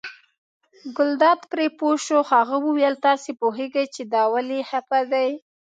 ګلداد 0.97 1.39
پرې 1.51 1.67
پوه 1.77 1.95
شو، 2.05 2.19
هغه 2.31 2.55
وویل 2.65 2.95
تاسې 3.05 3.29
پوهېږئ 3.41 3.85
چې 3.95 4.01
دا 4.13 4.23
ولې 4.33 4.59
خپه 4.69 4.99
دی. 5.11 5.29